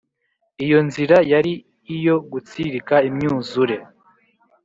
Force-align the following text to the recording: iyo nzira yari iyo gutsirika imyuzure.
iyo 0.63 0.79
nzira 0.87 1.17
yari 1.31 1.53
iyo 1.95 2.15
gutsirika 2.31 2.95
imyuzure. 3.09 3.75